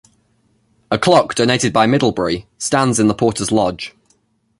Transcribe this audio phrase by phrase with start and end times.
[0.89, 3.93] A clock donated by Middlebury stands in the Porters' Lodge.